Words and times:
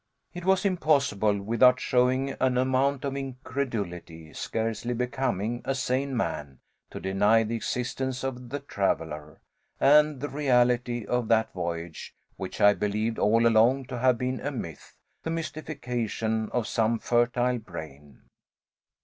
It 0.33 0.45
was 0.45 0.65
impossible, 0.65 1.39
without 1.39 1.79
showing 1.79 2.31
an 2.39 2.57
amount 2.57 3.05
of 3.05 3.15
incredulity 3.15 4.33
scarcely 4.33 4.95
becoming 4.95 5.61
a 5.63 5.75
sane 5.75 6.17
man, 6.17 6.57
to 6.89 6.99
deny 6.99 7.43
the 7.43 7.55
existence 7.57 8.23
of 8.23 8.49
the 8.49 8.61
traveler, 8.61 9.41
and 9.79 10.19
the 10.19 10.27
reality 10.29 11.05
of 11.05 11.27
that 11.27 11.53
voyage 11.53 12.15
which 12.35 12.59
I 12.59 12.73
believed 12.73 13.19
all 13.19 13.45
along 13.45 13.85
to 13.89 13.99
have 13.99 14.17
been 14.17 14.39
a 14.41 14.49
myth 14.49 14.97
the 15.21 15.29
mystification 15.29 16.49
of 16.51 16.65
some 16.65 16.97
fertile 16.97 17.59
brain. 17.59 18.23